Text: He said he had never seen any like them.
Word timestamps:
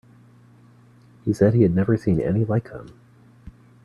He 1.25 1.31
said 1.31 1.53
he 1.53 1.61
had 1.61 1.75
never 1.75 1.95
seen 1.95 2.19
any 2.19 2.43
like 2.43 2.71
them. 2.71 2.99